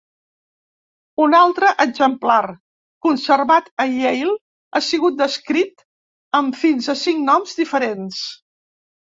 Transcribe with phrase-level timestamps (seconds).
[1.25, 2.39] Un altre exemplar,
[3.07, 4.33] conservat a Yale,
[4.79, 5.85] ha sigut descrit
[6.41, 8.27] amb fins a cinc noms diferents.